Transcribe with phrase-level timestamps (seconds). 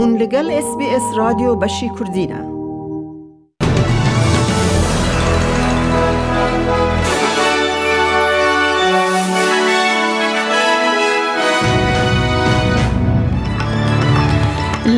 [0.00, 2.40] هون لەگەل SسBS رادیۆ بەشی کوردینە.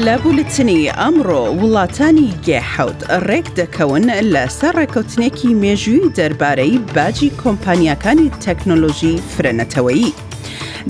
[0.04, 4.04] لە بولتنی ئەمڕۆ وڵاتانی گێحوت ڕێک دەکەون
[4.34, 10.10] لە سەر ڕێکەوتنێکی مێژووی دەربارەی باجی کۆمپانیەکانی تەکنۆلۆژی فرەنەتەوەیی.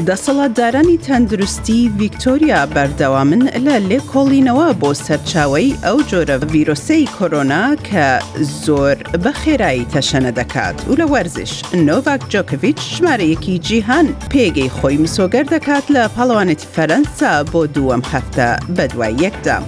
[0.09, 8.07] دەسەڵاتدارانی تەندروستی ڤیکتۆریا بەردەوامن لە لێکۆڵینەوە بۆ سەرچاوی ئەو جۆرە ڤیرۆسەی کۆرۆنا کە
[8.65, 11.53] زۆر بە خێرایی تەشەنە دەکات و لە وەرزش
[11.87, 19.15] نۆڤاک جۆکویچ ژمارەیەکی جیهان پێگەی خۆی مسۆگەر دەکات لە پاڵەوانێتی فەرەنسا بۆ دووەم هەفتە بەدوای
[19.25, 19.59] یەکدا.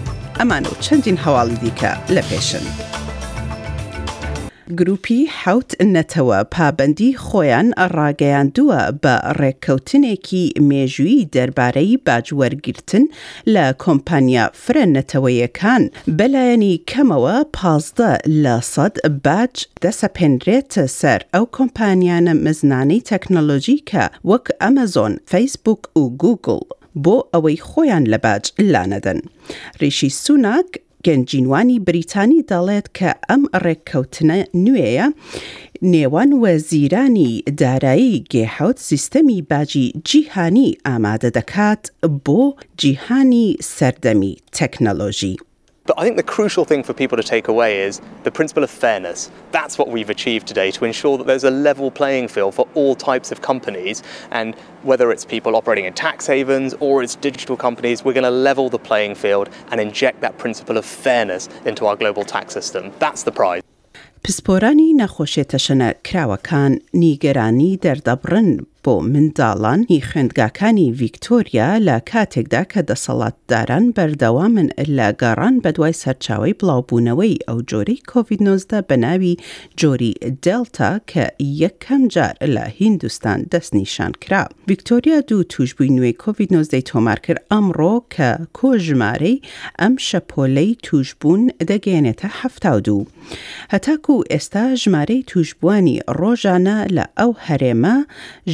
[0.41, 2.67] ئەمان و چەندین هەواڵی دیکە لە پێشن.
[4.79, 13.05] گروپی حوت نەتەوە پابندی خۆیان ڕاگەیاندووە بە ڕێککەوتنێکی مێژووی دەربارەی باجوەرگرتن
[13.55, 15.83] لە کۆمپانیا فرە نەتەوەیەکان
[16.19, 18.95] بەلایەنی کەمەوە پازدە لە سەد
[19.25, 20.69] باج دەسەپێنرێت
[21.01, 26.61] سەر ئەو کۆمپانیانە مزنانەی تەکنەلۆژی کە وەک ئەمەزۆن، فەیسبوک و گوگل
[27.05, 29.21] بۆ ئەوەی خۆیان لە باج لانەدەن.
[29.81, 30.71] ریشی سوناک
[31.09, 35.07] گەنجینوانی بریتانی دەڵێت کە ئەم ڕێککەوتنە نوێیە
[35.93, 41.83] نێوان وەزیرانی دارایی گێحوت سیستەمی باجی جیهانی ئامادە دەکات
[42.27, 42.43] بۆ
[42.81, 45.35] جیهانی سەردەمی تەکنەلۆژی.
[45.89, 48.69] But I think the crucial thing for people to take away is the principle of
[48.69, 49.31] fairness.
[49.53, 52.95] That's what we've achieved today to ensure that there's a level playing field for all
[52.95, 54.03] types of companies.
[54.31, 58.39] And whether it's people operating in tax havens or it's digital companies, we're going to
[58.51, 62.93] level the playing field and inject that principle of fairness into our global tax system.
[62.99, 63.63] That's the prize.
[64.23, 64.93] پسپۆرانی
[66.05, 67.77] کراوەکان نیگەرانی
[68.85, 77.43] بۆ منداڵان هی خوێندگاکانی ڤیکتۆریا لە کاتێکدا کە دەسەڵاتداران بەردەوامن لە گەڕان بەدوای سەرچاوی بڵاوبوونەوەی
[77.49, 79.35] ئەو جۆری کۆVید-19 بە ناوی
[79.81, 80.13] جۆری
[80.45, 81.25] دلتا کە
[81.63, 84.43] یەکەم جار لە هیندستان دەستنیشان کرا.
[84.69, 89.43] ڤیکتۆریا دوو توشببووی نوێی کۆVید-19 تۆمار کرد ئەمڕۆ کە کۆژمارەی
[89.81, 92.49] ئەم شەپۆلەی توشببوون دەگەێنێتە ه
[93.73, 97.97] هەتاکو ئێستا ژمارەی توشببووانی ڕۆژانە لە ئەو هەرێمە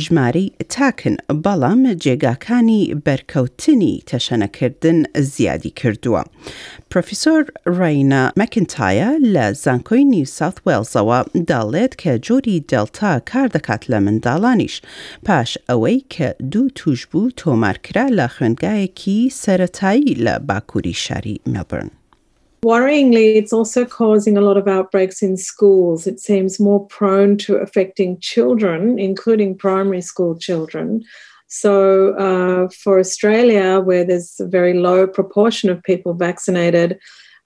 [0.02, 4.98] ژمارە ژمارەی تاکن بەڵام جێگاکانی بەرکەوتنی تەشەنەکردن
[5.34, 6.22] زیادی کردووە.
[6.90, 7.42] پرۆفیسۆر
[7.78, 14.74] ڕینا مەکنتایە لە زانکۆی نیو ساوت وێلزەوە داڵێت کە جۆری دڵتا کار دەکات لە منداڵانیش
[15.26, 21.90] پاش ئەوەی کە دوو توش بوو تۆمارکرا لە خوێنگایەکی سەتایی لە باکووری شاری مەبرن.
[22.64, 26.06] Worryingly, it's also causing a lot of outbreaks in schools.
[26.06, 31.02] It seems more prone to affecting children, including primary school children.
[31.48, 36.98] So, uh, for Australia, where there's a very low proportion of people vaccinated,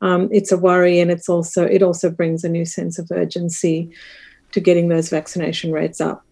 [0.03, 3.91] um, it's a worry, and it's also it also brings a new sense of urgency
[4.53, 6.25] to getting those vaccination rates up.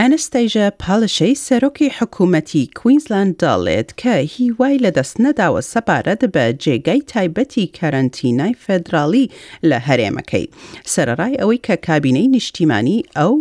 [0.00, 8.58] ئەنستەیژە پاڵشەی سەرۆکی حکوومەتی کوینزلند دەڵێت کە هیوای لەدەست نەداوە سەبارەت بە جێگای تایبەتی کەرەنتینای
[8.64, 9.26] فەدراڵی
[9.68, 10.46] لە هەرێمەکەی
[10.92, 13.34] سەرڕای ئەوەی کە کابینەی نیشتیمانی ئەو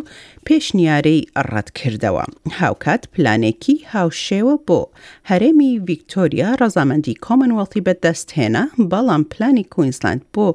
[0.50, 2.26] پێشنیارەی ڕەتکردەوە
[2.60, 4.82] هاوکات پلانێکی هاوشێوە بۆ
[5.30, 10.48] هەرێمی ڤیکتۆریا ڕەزامەندی کۆمنوەڵتی بەدەست هێنا بەڵام پلانی کوینسلاند بۆ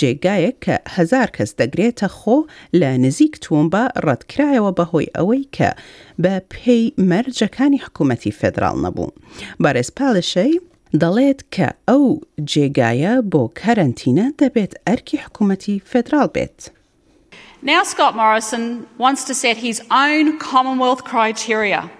[0.00, 2.38] جێگایەک کە هزار کەس دەگرێتە خۆ
[2.80, 5.70] لە نزیک تومبە ڕەتکرایەوە بەهۆی ئەوەی کە
[6.22, 9.08] بە پێی مەرجەکانی حکوومەتی فدرال نەبوو
[9.62, 10.52] بارێز پاڵشەی
[11.02, 12.06] دەڵێت کە ئەو
[12.52, 16.60] جێگایە بۆ کارەنتینە دەبێت ئەرکی حکوومەتی فدرال بێت.
[17.66, 21.90] Now, Scott Morrison wants to set his own Commonwealth criteria.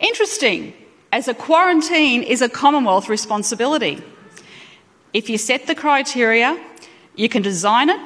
[0.00, 0.72] Interesting,
[1.12, 4.02] as a quarantine is a Commonwealth responsibility.
[5.12, 6.58] If you set the criteria,
[7.16, 8.00] you can design it,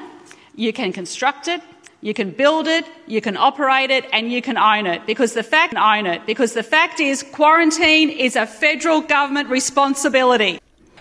[0.56, 1.60] you can construct it,
[2.00, 5.06] you can build it, you can operate it, and you can own it.
[5.06, 10.58] Because the fact own it, because the fact is quarantine is a federal government responsibility.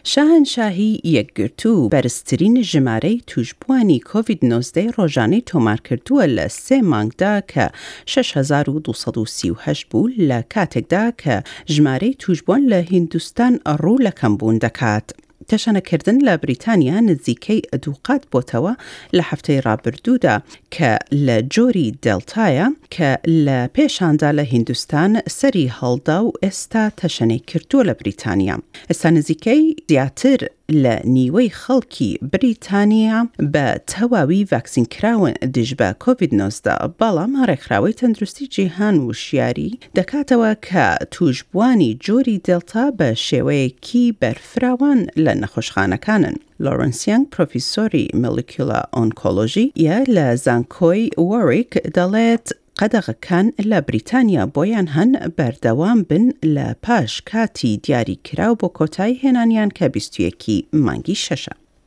[0.09, 7.65] شاهنشاهی یەکگرتو بەرزترین ژمارەی توشببووانی کۆVید-19 ڕۆژانەی تۆمارکردووە لە سێ مانگدا کە
[8.05, 11.35] 6238 بوو لە کاتێکدا کە
[11.73, 15.07] ژمارەی توشببوون لە هیندستان ڕوو لەکەم بوون دەکات.
[15.51, 18.73] تەشەنەکردن لە بریتانیا نزیکەی دووقات بۆتەوە
[19.17, 20.35] لە هەفتەی رابرردوودا
[20.75, 20.91] کە
[21.25, 23.09] لە جۆری دڵتایە کە
[23.45, 28.55] لە پێشاندا لە هیندستان سەری هەڵدا و ئێستا تەشەنەی کردووە لە بریتانیا
[28.89, 30.39] ئێستا نزیکەی زیاتر
[30.83, 33.19] لە نیوەی خەڵکی بریتانیا
[33.53, 36.55] بە تەواوی ڤاکسینکراون دژ بە کۆVید-19
[36.99, 46.35] بەڵام ڕێکخراوەی تەندروستی جیهان وشیاری دەکاتەوە کە توشببووانی جۆری دڵتا بە شێوەیەکی بەرفراوان لە نەخۆشخانەکانن.
[46.63, 53.09] لۆرنسیانگ پرۆفیسۆری ملیکیلا ئۆنکۆلۆژی یە لە زانکۆی وەریک دەڵێت بن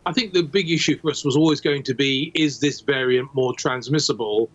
[0.07, 3.33] I think the big issue for us was always going to be is this variant
[3.35, 4.51] more transmissible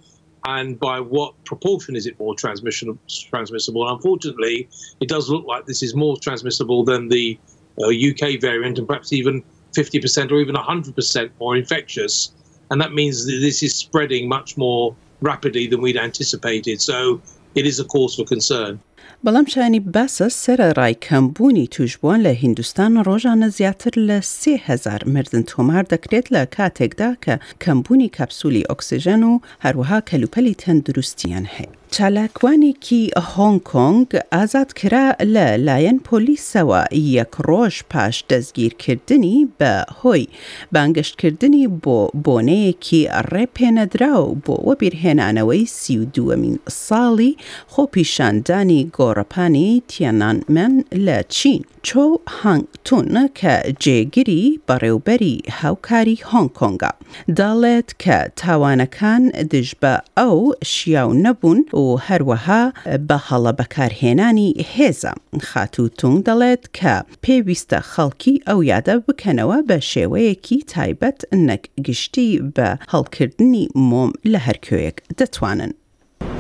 [0.45, 2.99] and by what proportion is it more transmission,
[3.29, 3.87] transmissible?
[3.87, 4.67] And unfortunately,
[4.99, 7.39] it does look like this is more transmissible than the
[7.81, 9.41] uh, UK variant, and perhaps even
[9.75, 12.31] 50% or even 100% more infectious.
[12.69, 16.81] And that means that this is spreading much more rapidly than we'd anticipated.
[16.81, 17.21] So
[17.56, 18.79] it is a cause for concern.
[19.25, 25.84] بەڵام شانی باسە سرە ڕای کەمبوونی توشبوون لە هیندستان ڕۆژانە زیاتر لە سهزار مردن تۆمار
[25.94, 29.34] دەکرێت لە کاتێکدا کە کەمبوونی کاپسولی ئۆکسیژن و
[29.66, 31.69] هەروەها کەلوپەلی تەندروستیان هەیە.
[31.98, 33.02] چالاکوانێکی
[33.34, 36.81] هۆنگ کۆنگ ئازاد کرا لە لایەن پۆلیسەوە
[37.19, 40.28] یەک ڕۆژ پاش دەستگیرکردنی بە هۆی
[40.74, 46.56] بانگشتکردنی بۆ بۆنەیەکی ڕێپێنەدرا و بۆ وەبیرهێنانەوەی سیدووەمین
[46.88, 47.34] ساڵی
[47.74, 50.74] خۆپیشاندانی گۆڕپانی تیانانمەن
[51.06, 52.06] لە چین چۆ
[52.42, 53.53] هەنگتونە کە
[53.83, 56.92] جێگیری بەڕێوبەری هاوکاری هۆنگ کۆنگا
[57.38, 59.21] دەڵێت کە تاوانەکان
[59.51, 60.38] دژ بە ئەو
[60.74, 62.63] شیاو نەبوون و هەروەها
[63.07, 65.13] بە هەڵە بەکارهێنانی هێزە
[65.50, 66.94] خاتوتونگ دەڵێت کە
[67.24, 74.97] پێویستە خەڵکی ئەو یادە بکەنەوە بە شێوەیەکی تایبەت نەک گشتی بە هەڵکردنی مۆم لە هەرکوێیەک
[75.19, 75.74] دەتوانن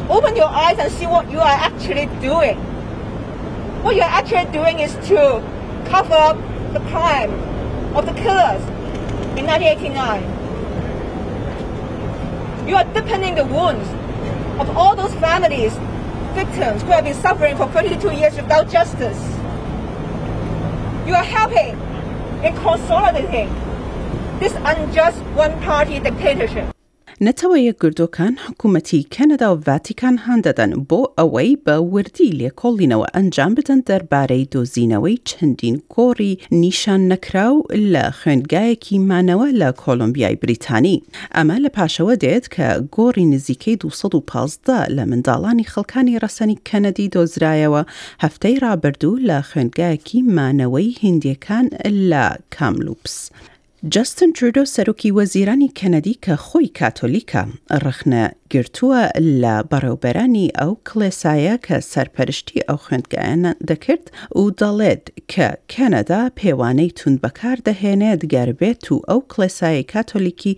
[0.09, 2.57] open your eyes and see what you are actually doing.
[3.83, 5.41] What you're actually doing is to
[5.89, 6.37] cover up
[6.73, 7.31] the crime
[7.95, 8.61] of the killers
[9.37, 10.35] in 1989.
[12.67, 13.87] You are deepening the wounds
[14.59, 15.73] of all those families,
[16.33, 19.19] victims who have been suffering for 32 years without justice.
[21.07, 21.77] You are helping
[22.43, 23.49] in consolidating
[24.39, 26.74] this unjust one-party dictatorship.
[27.25, 34.49] نەتەوەیە گردۆکان حکوومەتی کەنەدا و ڤاتیکان هەندەدەن بۆ ئەوەی بە وردی لێکۆڵینەوە ئەنجام بدەن دەربارەی
[34.53, 37.55] دۆزینەوەی چەندین کۆڕی نیشان نەکراو
[37.93, 41.03] لە خوێنگایەکی مانەوە لە کۆلمبیای بریتانی
[41.35, 42.67] ئەمە لە پاشەوە دێت کە
[42.97, 47.81] گۆڕی نزیکەی 2015 لە منداڵانی خەڵکانی ڕەسەنی کەنەدی دۆزرایەوە
[48.23, 51.65] هەفتەی رابرردوو لە خوێنگایەکی مانەوەی هندیەکان
[52.11, 52.25] لە
[52.55, 53.15] کاملوپس.
[53.93, 57.43] جستن ترودۆ سەرۆکی وەزیرانی کەنەدی کە خۆی کاتۆلیکە
[57.85, 58.23] ڕخنە
[58.53, 59.01] گرتووە
[59.41, 64.05] لە بەڕێوبەرانی ئەو کلێسایە کە سەرپەرشتی ئەو خوێندگایانە دەکرد
[64.39, 65.03] و دەڵێت
[65.33, 70.53] کە کەنەدا پێوانەی تون بەکار دەهێنێت گەربێت و ئەو کلێسایی کاتۆلیکی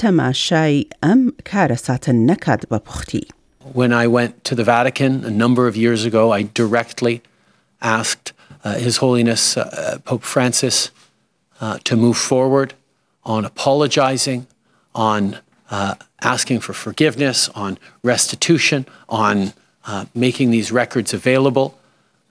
[0.00, 3.24] تەماشای ئەم کارە ساتن نەکات بە پوختی.
[3.80, 7.14] When I went to the Vatican a number of years ago, I directly
[7.98, 10.78] asked uh, His Holiness uh, Pope Francis
[11.60, 12.74] uh, to move forward
[13.24, 14.46] on apologizing,
[14.94, 15.38] on
[15.70, 19.52] uh, asking for forgiveness, on restitution, on
[19.86, 21.78] uh, making these records available.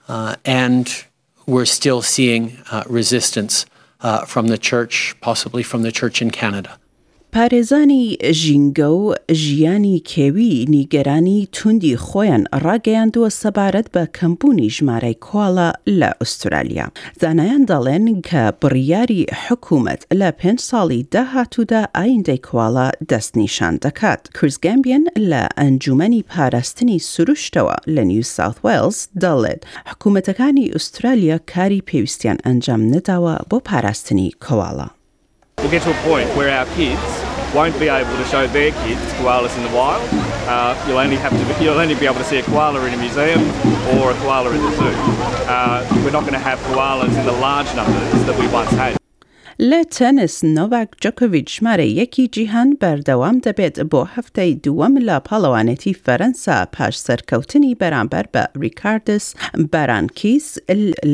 [0.08, 1.04] Uh, and
[1.46, 3.66] we're still seeing uh, resistance
[4.00, 6.79] uh, from the church, possibly from the church in Canada.
[7.36, 15.68] پارێزانی ژینگە و ژیانی کێوی نیگەرانی توندی خۆیان ڕاگەیاندووە سەبارەت بە کەمبوونی ژمارەی کۆڵە
[16.00, 16.86] لە ئوسترالیا.
[17.20, 24.20] زانایان دەڵێن کە بڕیاری حکوومەت لە پێنج ساڵی داهاتوودا ئایندەی کواڵە دەستنیشان دەکات.
[24.36, 32.82] کورسگەمبیان لە ئەنجومی پاراستنی سروشتەوە لە نیو ساوت ویلز دەڵێت حکوومەتەکانی ئوسترالیا کاری پێویستیان ئەنجام
[32.94, 34.88] نداوە بۆ پاراستنی کواڵە.
[35.62, 37.00] we'll get to a point where our kids
[37.54, 40.02] won't be able to show their kids koalas in the wild.
[40.48, 42.94] Uh, you'll only have to be, you'll only be able to see a koala in
[42.94, 43.40] a museum
[43.98, 44.94] or a koala in the zoo.
[45.50, 48.99] Uh, we're not going to have koalas in the large numbers that we once had.
[49.68, 56.56] لە تەنس نۆڤک جۆکۆویچ ژمارە یەکی جیهان بەردەوام دەبێت بۆ هەفتەی دووەم لە پاڵەوانەتی فەرەنسا
[56.74, 59.24] پاش سەرکەوتنی بەرامبەر بە ریکاردس
[59.72, 60.46] بارانکیس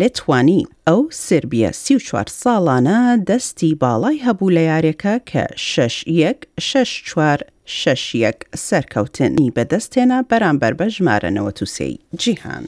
[0.00, 2.98] لێتوانی ئەو سربیە سی چوار ساڵانە
[3.28, 6.38] دەستی باڵای هەبوو لە یارێکە کە شش یەک
[6.68, 7.38] شش چوار
[7.80, 12.64] شەشیەک سەرکەوتنی بەدەستێنا بەرامبەر بە ژمارەنەوە تووسی جیهان.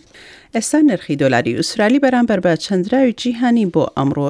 [0.55, 4.29] ئێستا نرخی دۆلاری ئوسرالی بەرامبەر بە چەندراوی جیهانی بۆ ئەمڕۆ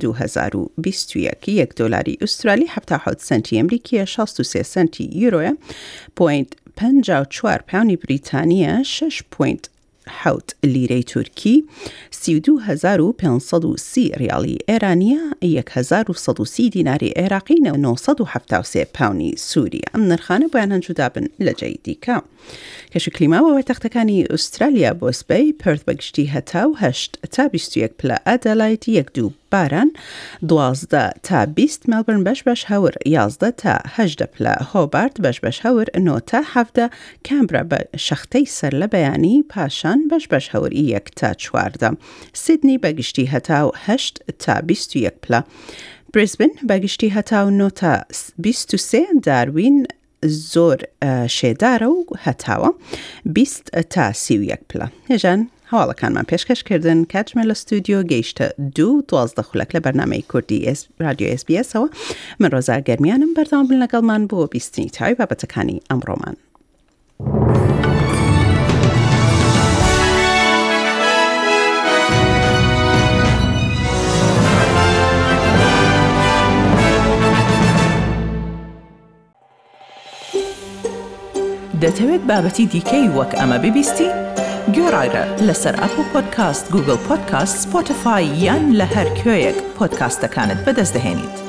[0.00, 5.52] 2021 یەک دۆلاری ئوسترالی 1970 سنتی ئەمریکیە 63 سنتی یورۆە
[6.16, 9.68] پوینت 54 پاونی بریتانیە 6 پوینت
[10.10, 11.64] حوت لیرەی تورکی
[12.10, 15.34] 3530 ریالی ئێرانیا
[15.70, 22.18] 1130 دیناری عێراقی 1970 پاونی سووری ئەم نرخانە بۆیان جدا بن لە جێی دیکە
[22.92, 29.10] کەش تختکانی تەختەکانی ئوسترالیا بۆسبەی پرث بگشتی هەتا و هشت تا 21 پلە ئەدەلایت یک
[29.14, 29.92] دوو باران
[30.48, 35.98] دوازده تا 20 ملبورن بەش بەش هەور یازده تا هەدە پلە هۆبارد بش بەش هەور
[35.98, 36.90] نو تا هەفتە
[37.28, 38.86] کامبرا بە سر سەر
[39.50, 41.96] پاشان سەرۆکان بەش بەش هەوری یەک تا چواردە
[42.44, 45.40] سیدنی بەگشتی هەتاو هەشت تا 21 پلا.
[46.14, 49.86] برزبن بەگشتی هەتاو نۆتا 23 داروین
[50.26, 50.78] زۆر
[51.38, 52.70] شێدارە و هەتاوە
[53.26, 55.40] بیست تا سیویەک پلە هێژان
[55.72, 61.88] هەواڵەکانمان پێشکەشکردن کاتژمە لە ستودیۆ گەیشتە دوو دوازدە خولەک لە بەرنمەی کوردی رادیو SسBSەوە
[62.40, 66.36] من ڕۆزا گەرمیانم بەردام بن لەگەڵمان بۆ بیستنی تاوی بابەتەکانی ئەمڕۆمان.
[81.86, 84.08] دەتەوێت بابەتی دیکەی وەک ئەمە ببیستی؟
[84.74, 91.45] گۆڕایرە لەسەر ئەپ و پۆدکاست گوگل پۆدکاست سپۆتفاای یان لە هەر کوێیەک پۆدکاستەکانت بەدەستدەێنیت.